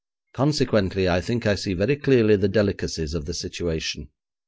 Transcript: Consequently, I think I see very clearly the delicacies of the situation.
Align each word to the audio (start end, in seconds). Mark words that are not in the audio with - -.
Consequently, 0.33 1.07
I 1.07 1.21
think 1.21 1.45
I 1.45 1.53
see 1.53 1.75
very 1.75 1.95
clearly 1.95 2.35
the 2.35 2.47
delicacies 2.47 3.13
of 3.13 3.25
the 3.25 3.35
situation. 3.35 4.09